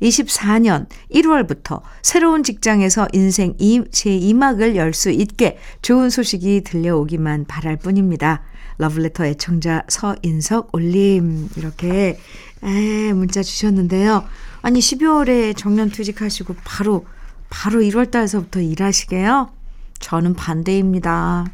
24년 0.02 0.88
1월부터 1.14 1.82
새로운 2.02 2.44
직장에서 2.44 3.08
인생 3.14 3.56
제2막을 3.58 4.76
열 4.76 4.94
수 4.94 5.10
있게 5.10 5.58
좋은 5.82 6.10
소식이 6.10 6.62
들려오기만 6.62 7.46
바랄 7.46 7.78
뿐입니다. 7.78 8.44
러블레터 8.78 9.26
애청자 9.26 9.84
서인석 9.88 10.70
올림 10.74 11.50
이렇게 11.56 12.20
에, 12.64 13.14
문자 13.14 13.44
주셨는데요. 13.44 14.26
아니 14.62 14.80
12월에 14.80 15.56
정년 15.56 15.90
퇴직하시고 15.92 16.56
바로 16.64 17.06
바로 17.50 17.82
1월 17.82 18.10
달서부터 18.10 18.62
일하시게요? 18.62 19.52
저는 20.00 20.34
반대입니다. 20.34 21.46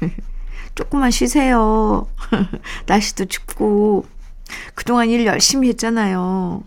조금만 0.74 1.10
쉬세요. 1.10 2.08
날씨도 2.86 3.26
춥고 3.26 4.06
그동안 4.74 5.08
일 5.08 5.26
열심히 5.26 5.68
했잖아요. 5.68 6.64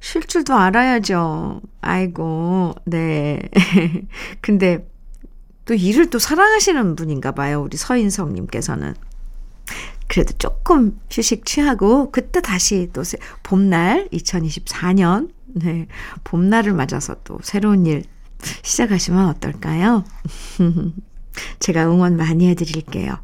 쉴 0.00 0.22
줄도 0.22 0.54
알아야죠. 0.54 1.60
아이고, 1.82 2.74
네. 2.86 3.40
근데 4.40 4.88
또 5.66 5.74
일을 5.74 6.10
또 6.10 6.18
사랑하시는 6.18 6.96
분인가 6.96 7.32
봐요. 7.32 7.62
우리 7.62 7.76
서인성님께서는. 7.76 8.94
그래도 10.10 10.36
조금 10.38 10.98
휴식 11.08 11.46
취하고 11.46 12.10
그때 12.10 12.40
다시 12.40 12.90
또 12.92 13.02
봄날 13.44 14.08
2024년 14.12 15.30
네, 15.46 15.86
봄날을 16.24 16.72
맞아서 16.72 17.14
또 17.22 17.38
새로운 17.44 17.86
일 17.86 18.02
시작하시면 18.62 19.28
어떨까요? 19.28 20.02
제가 21.60 21.86
응원 21.86 22.16
많이 22.16 22.48
해드릴게요. 22.48 23.18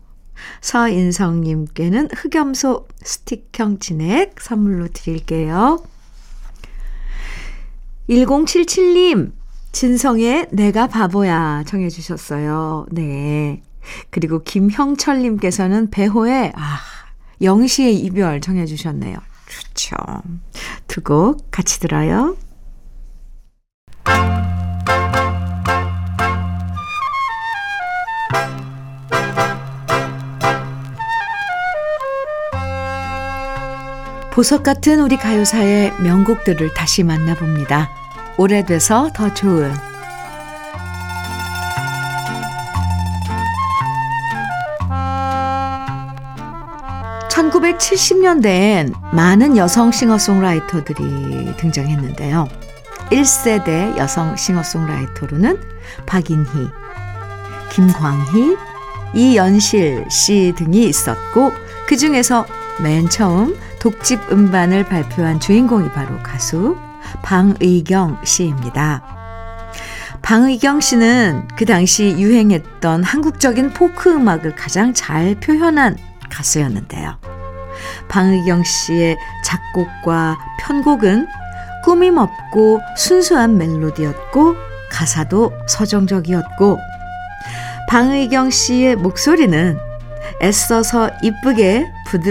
서인성님께는 0.60 2.10
흑염소 2.14 2.86
스틱형 3.02 3.80
진액 3.80 4.40
선물로 4.40 4.86
드릴게요. 4.92 5.84
1077님, 8.08 9.32
진성의 9.72 10.50
내가 10.52 10.86
바보야 10.86 11.64
청해 11.66 11.88
주셨어요. 11.88 12.86
네. 12.92 13.60
그리고 14.10 14.42
김형철님께서는 14.42 15.90
배호의 15.90 16.52
아, 16.56 16.78
영시의 17.42 17.96
이별 17.96 18.40
정해 18.40 18.66
주셨네요. 18.66 19.16
좋죠. 19.48 19.96
두 20.88 21.02
곡 21.02 21.50
같이 21.50 21.78
들어요. 21.80 22.36
보석 34.32 34.62
같은 34.62 35.00
우리 35.00 35.16
가요사의 35.16 35.94
명곡들을 36.02 36.74
다시 36.74 37.02
만나봅니다. 37.02 37.90
오래돼서 38.36 39.10
더 39.14 39.32
좋은 39.32 39.72
1970년대엔 47.76 48.92
많은 49.12 49.56
여성 49.56 49.90
싱어송라이터들이 49.90 51.54
등장했는데요. 51.56 52.48
1세대 53.10 53.96
여성 53.96 54.36
싱어송라이터로는 54.36 55.58
박인희, 56.06 56.46
김광희, 57.70 58.56
이연실 59.14 60.06
씨 60.10 60.52
등이 60.56 60.84
있었고 60.86 61.52
그 61.86 61.96
중에서 61.96 62.46
맨 62.82 63.08
처음 63.08 63.56
독집 63.78 64.32
음반을 64.32 64.84
발표한 64.84 65.38
주인공이 65.38 65.90
바로 65.90 66.18
가수 66.22 66.76
방의경 67.22 68.20
씨입니다. 68.24 69.04
방의경 70.22 70.80
씨는 70.80 71.46
그 71.56 71.64
당시 71.64 72.16
유행했던 72.18 73.04
한국적인 73.04 73.70
포크 73.70 74.10
음악을 74.10 74.56
가장 74.56 74.92
잘 74.92 75.36
표현한 75.36 75.96
가수였는데요. 76.28 77.25
방의경 78.08 78.62
씨의 78.64 79.16
작곡과 79.44 80.38
편곡은 80.60 81.26
꾸밈 81.84 82.18
없고 82.18 82.80
순수한 82.96 83.56
멜로디였고 83.58 84.56
가사도 84.90 85.52
서정적이었고 85.68 86.78
방의경 87.88 88.50
씨의 88.50 88.96
목소리는 88.96 89.78
애써서 90.42 91.10
이쁘게 91.22 91.86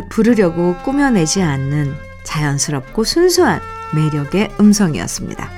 부르려고 0.09 0.75
꾸며내지 0.83 1.41
않는 1.41 1.95
자연스럽고 2.23 3.03
순수한 3.03 3.61
매력의 3.93 4.51
음성이었습니다. 4.59 5.49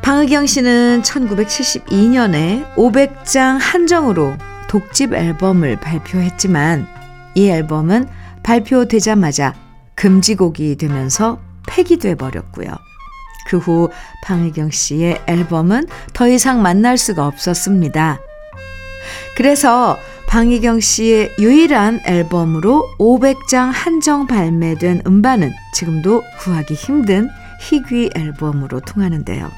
방의경 0.00 0.46
씨는 0.46 1.02
1972년에 1.02 2.74
500장 2.74 3.58
한정으로 3.60 4.36
독집 4.68 5.12
앨범을 5.12 5.76
발표했지만 5.76 6.91
이 7.34 7.48
앨범은 7.48 8.08
발표되자마자 8.42 9.54
금지곡이 9.94 10.76
되면서 10.76 11.38
폐기돼 11.66 12.16
버렸고요. 12.16 12.70
그 13.46 13.58
후 13.58 13.90
방혜경 14.22 14.70
씨의 14.70 15.22
앨범은 15.26 15.86
더 16.12 16.28
이상 16.28 16.62
만날 16.62 16.96
수가 16.96 17.26
없었습니다. 17.26 18.18
그래서 19.36 19.98
방희경 20.28 20.80
씨의 20.80 21.34
유일한 21.38 22.00
앨범으로 22.06 22.88
500장 22.98 23.70
한정 23.72 24.26
발매된 24.26 25.02
음반은 25.06 25.52
지금도 25.74 26.22
구하기 26.40 26.72
힘든 26.74 27.28
희귀 27.60 28.10
앨범으로 28.14 28.80
통하는데요. 28.80 29.50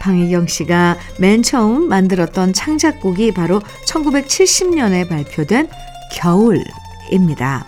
방희경 0.00 0.48
씨가 0.48 0.96
맨 1.20 1.42
처음 1.42 1.88
만들었던 1.88 2.52
창작곡이 2.52 3.32
바로 3.34 3.60
1970년에 3.86 5.08
발표된 5.08 5.68
겨울 6.12 6.64
입니다. 7.10 7.64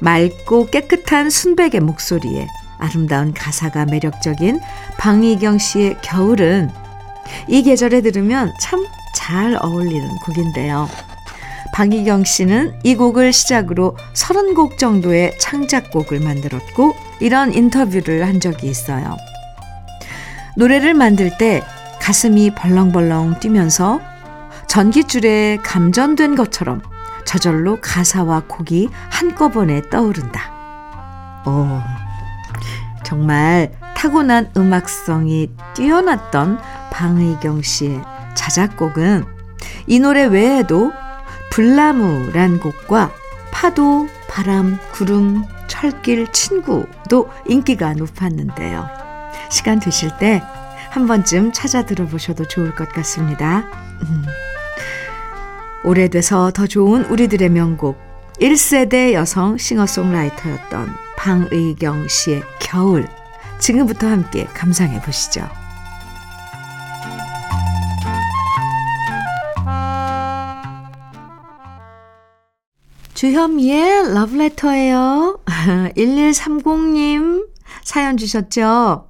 맑고 0.00 0.66
깨끗한 0.66 1.30
순백의 1.30 1.80
목소리에 1.80 2.46
아름다운 2.78 3.32
가사가 3.32 3.86
매력적인 3.86 4.60
방희경 4.98 5.58
씨의 5.58 5.96
겨울은 6.02 6.70
이 7.48 7.62
계절에 7.62 8.00
들으면 8.02 8.52
참 8.60 8.84
잘 9.16 9.58
어울리는 9.60 10.08
곡인데요. 10.18 10.88
방희경 11.72 12.24
씨는 12.24 12.78
이 12.84 12.94
곡을 12.94 13.32
시작으로 13.32 13.96
30곡 14.14 14.78
정도의 14.78 15.36
창작곡을 15.40 16.20
만들었고 16.20 16.94
이런 17.20 17.52
인터뷰를 17.52 18.26
한 18.26 18.40
적이 18.40 18.68
있어요. 18.68 19.16
노래를 20.56 20.94
만들 20.94 21.36
때 21.38 21.62
가슴이 22.00 22.50
벌렁벌렁 22.50 23.40
뛰면서 23.40 24.00
전기줄에 24.68 25.58
감전된 25.64 26.36
것처럼 26.36 26.82
저절로 27.36 27.78
가사와 27.82 28.44
곡이 28.48 28.88
한꺼번에 29.10 29.82
떠오른다. 29.90 31.42
오, 31.44 31.82
정말 33.04 33.72
타고난 33.94 34.50
음악성이 34.56 35.50
뛰어났던 35.74 36.58
방의경 36.90 37.60
씨의 37.60 38.00
자작곡은 38.34 39.26
이 39.86 39.98
노래 39.98 40.24
외에도 40.24 40.92
불나무란 41.50 42.58
곡과 42.58 43.12
파도, 43.52 44.08
바람, 44.28 44.78
구름, 44.92 45.44
철길, 45.66 46.32
친구도 46.32 47.30
인기가 47.46 47.92
높았는데요. 47.92 48.88
시간 49.50 49.78
되실 49.78 50.16
때 50.18 50.42
한 50.96 51.06
번쯤 51.06 51.52
찾아 51.52 51.84
들어보셔도 51.84 52.48
좋을 52.48 52.74
것 52.74 52.88
같습니다. 52.88 53.64
음. 54.00 54.24
오래돼서 55.84 56.50
더 56.50 56.66
좋은 56.66 57.04
우리들의 57.04 57.48
명곡 57.50 57.98
1세대 58.40 59.12
여성 59.12 59.56
싱어송라이터였던 59.56 60.88
방의경 61.16 62.08
씨의 62.08 62.42
겨울 62.60 63.06
지금부터 63.58 64.06
함께 64.06 64.44
감상해 64.44 65.00
보시죠. 65.00 65.48
주현미의 73.14 74.12
러브레터예요. 74.12 75.40
1130님 75.96 77.48
사연 77.82 78.18
주셨죠? 78.18 79.08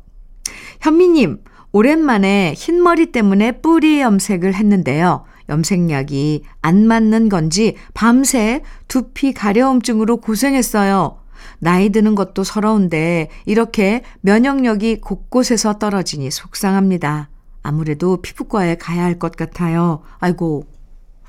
현미님, 0.81 1.43
오랜만에 1.73 2.55
흰머리 2.57 3.07
때문에 3.11 3.61
뿌리 3.61 4.01
염색을 4.01 4.55
했는데요. 4.55 5.26
염색약이 5.49 6.43
안 6.63 6.87
맞는 6.87 7.29
건지 7.29 7.77
밤새 7.95 8.63
두피 8.89 9.33
가려움증으로 9.33 10.19
고생했어요. 10.19 11.19
나이 11.59 11.91
드는 11.91 12.15
것도 12.15 12.45
서러운데 12.45 13.29
이렇게 13.45 14.03
면역력이 14.21 15.01
곳곳에서 15.01 15.79
떨어지니 15.79 16.31
속상합니다. 16.31 17.31
아무래도 17.63 18.21
피부과에 18.23 18.77
가야 18.77 19.03
할 19.05 19.19
것 19.19 19.37
같아요. 19.37 20.03
아이고, 20.19 20.67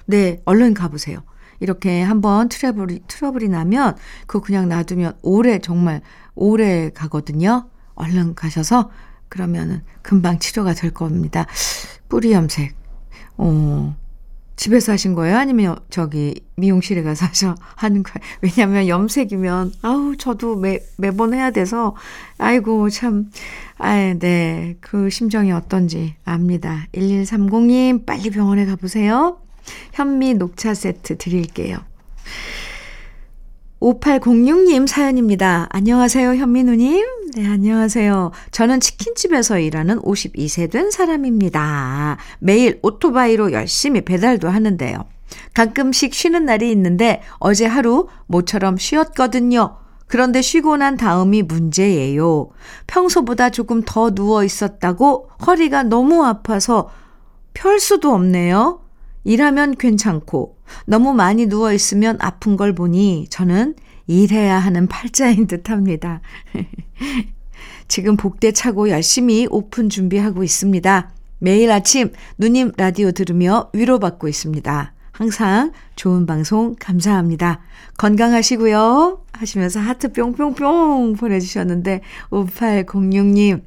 네, 0.05 0.41
얼른 0.45 0.73
가보세요. 0.73 1.23
이렇게 1.59 2.01
한번 2.03 2.49
트러블이, 2.49 3.01
트러블이 3.07 3.47
나면 3.49 3.95
그거 4.27 4.45
그냥 4.45 4.69
놔두면 4.69 5.17
오래, 5.23 5.59
정말 5.59 6.01
오래 6.35 6.91
가거든요. 6.93 7.69
얼른 7.95 8.35
가셔서 8.35 8.91
그러면은 9.29 9.81
금방 10.03 10.37
치료가 10.39 10.73
될 10.73 10.91
겁니다. 10.91 11.47
뿌리 12.09 12.31
염색. 12.31 12.75
어, 13.37 13.95
집에서 14.57 14.91
하신 14.91 15.13
거예요? 15.13 15.37
아니면 15.37 15.77
저기 15.89 16.33
미용실에 16.55 17.03
가서 17.03 17.27
하셔 17.27 17.55
하는 17.75 18.03
거예요? 18.03 18.19
왜냐면 18.41 18.87
염색이면 18.87 19.73
아우 19.83 20.17
저도 20.17 20.57
매 20.57 20.79
매번 20.97 21.33
해야 21.33 21.51
돼서 21.51 21.95
아이고 22.37 22.89
참 22.89 23.29
아, 23.77 24.13
네. 24.17 24.75
그 24.81 25.09
심정이 25.09 25.51
어떤지 25.51 26.15
압니다. 26.25 26.87
1130님 26.93 28.05
빨리 28.05 28.31
병원에 28.31 28.65
가 28.65 28.75
보세요. 28.75 29.39
현미 29.93 30.33
녹차 30.35 30.73
세트 30.73 31.17
드릴게요. 31.17 31.77
5806님 33.79 34.87
사연입니다. 34.87 35.67
안녕하세요, 35.69 36.35
현민우님. 36.35 37.05
네, 37.35 37.47
안녕하세요. 37.47 38.31
저는 38.51 38.79
치킨집에서 38.79 39.59
일하는 39.59 39.99
52세 40.01 40.71
된 40.71 40.89
사람입니다. 40.89 42.17
매일 42.39 42.79
오토바이로 42.81 43.51
열심히 43.51 44.01
배달도 44.01 44.49
하는데요. 44.49 45.05
가끔씩 45.53 46.13
쉬는 46.13 46.45
날이 46.45 46.71
있는데 46.71 47.21
어제 47.37 47.65
하루 47.65 48.07
모처럼 48.25 48.77
쉬었거든요. 48.77 49.77
그런데 50.07 50.41
쉬고 50.41 50.77
난 50.77 50.97
다음이 50.97 51.43
문제예요. 51.43 52.49
평소보다 52.87 53.51
조금 53.51 53.83
더 53.85 54.09
누워 54.09 54.43
있었다고 54.43 55.29
허리가 55.45 55.83
너무 55.83 56.25
아파서 56.25 56.89
펼 57.53 57.79
수도 57.79 58.13
없네요. 58.13 58.86
일하면 59.23 59.75
괜찮고 59.75 60.57
너무 60.85 61.13
많이 61.13 61.47
누워 61.47 61.73
있으면 61.73 62.17
아픈 62.19 62.57
걸 62.57 62.73
보니 62.73 63.27
저는 63.29 63.75
일해야 64.07 64.57
하는 64.57 64.87
팔자인 64.87 65.47
듯 65.47 65.69
합니다. 65.69 66.21
지금 67.87 68.17
복대 68.17 68.51
차고 68.51 68.89
열심히 68.89 69.47
오픈 69.49 69.89
준비하고 69.89 70.43
있습니다. 70.43 71.11
매일 71.39 71.71
아침 71.71 72.11
누님 72.37 72.71
라디오 72.77 73.11
들으며 73.11 73.69
위로받고 73.73 74.27
있습니다. 74.27 74.93
항상 75.17 75.71
좋은 75.95 76.27
방송 76.27 76.75
감사합니다. 76.79 77.61
건강하시고요. 77.97 79.23
하시면서 79.33 79.79
하트 79.79 80.13
뿅뿅뿅 80.13 81.15
보내주셨는데, 81.15 82.01
5806님. 82.29 83.63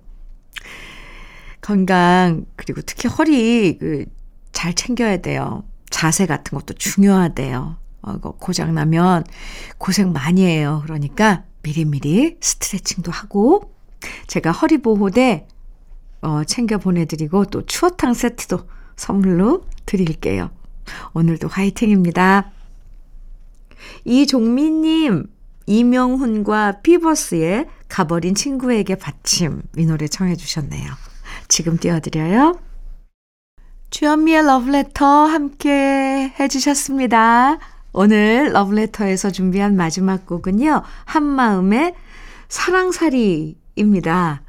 건강, 1.60 2.46
그리고 2.54 2.82
특히 2.82 3.08
허리, 3.08 3.78
그, 3.78 4.04
잘 4.52 4.74
챙겨야 4.74 5.18
돼요. 5.18 5.64
자세 5.90 6.26
같은 6.26 6.58
것도 6.58 6.74
중요하대요. 6.74 7.76
어, 8.02 8.18
고장나면 8.18 9.24
고생 9.78 10.12
많이 10.12 10.44
해요. 10.44 10.80
그러니까 10.84 11.44
미리미리 11.62 12.38
스트레칭도 12.40 13.12
하고, 13.12 13.74
제가 14.26 14.52
허리보호대, 14.52 15.46
어, 16.22 16.44
챙겨 16.44 16.78
보내드리고, 16.78 17.46
또 17.46 17.66
추어탕 17.66 18.14
세트도 18.14 18.66
선물로 18.96 19.66
드릴게요. 19.84 20.50
오늘도 21.12 21.48
화이팅입니다. 21.48 22.50
이종민님, 24.04 25.26
이명훈과 25.66 26.80
피버스의 26.80 27.66
가버린 27.88 28.34
친구에게 28.34 28.94
받침. 28.94 29.62
이 29.76 29.84
노래 29.84 30.08
청해 30.08 30.36
주셨네요. 30.36 30.90
지금 31.48 31.76
띄워드려요. 31.76 32.58
주현미의 33.90 34.46
러브레터 34.46 35.04
함께 35.04 36.32
해주셨습니다. 36.38 37.58
오늘 37.92 38.52
러브레터에서 38.52 39.30
준비한 39.30 39.76
마지막 39.76 40.26
곡은요. 40.26 40.82
한마음의 41.04 41.94
사랑살이입니다. 42.48 44.42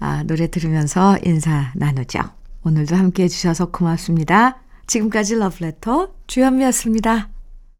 아, 0.00 0.22
노래 0.24 0.48
들으면서 0.48 1.16
인사 1.24 1.72
나누죠. 1.76 2.20
오늘도 2.64 2.96
함께 2.96 3.24
해주셔서 3.24 3.66
고맙습니다. 3.70 4.58
지금까지 4.88 5.36
러브레터 5.36 6.08
주현미였습니다. 6.26 7.35